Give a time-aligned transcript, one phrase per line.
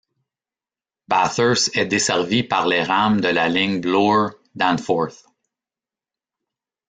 [1.07, 5.23] Bathurst est desservie par les rames de la ligne Bloor-Danforth.